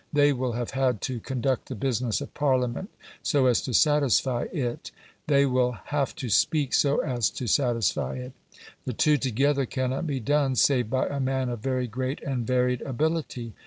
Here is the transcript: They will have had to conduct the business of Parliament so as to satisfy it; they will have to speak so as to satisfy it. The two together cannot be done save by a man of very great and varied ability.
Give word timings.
They 0.11 0.33
will 0.33 0.53
have 0.53 0.71
had 0.71 0.99
to 1.01 1.19
conduct 1.19 1.67
the 1.67 1.75
business 1.75 2.21
of 2.21 2.33
Parliament 2.33 2.89
so 3.21 3.45
as 3.45 3.61
to 3.61 3.73
satisfy 3.75 4.47
it; 4.51 4.89
they 5.27 5.45
will 5.45 5.73
have 5.73 6.15
to 6.15 6.27
speak 6.27 6.73
so 6.73 6.97
as 7.03 7.29
to 7.29 7.45
satisfy 7.45 8.15
it. 8.15 8.33
The 8.85 8.93
two 8.93 9.17
together 9.17 9.67
cannot 9.67 10.07
be 10.07 10.19
done 10.19 10.55
save 10.55 10.89
by 10.89 11.05
a 11.05 11.19
man 11.19 11.49
of 11.49 11.59
very 11.59 11.85
great 11.85 12.19
and 12.23 12.47
varied 12.47 12.81
ability. 12.81 13.53